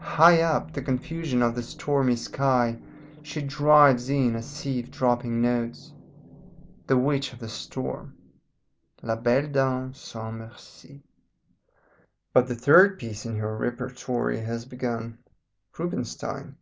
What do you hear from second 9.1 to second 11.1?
Belle Dame Sans Merci.